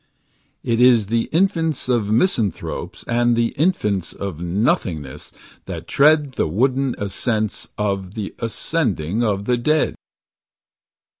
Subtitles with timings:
[0.65, 5.31] 16 It is the infants of misanthropes And the infants of nothingness
[5.67, 9.93] That tread The wooden ascents Of the ascending of the dead.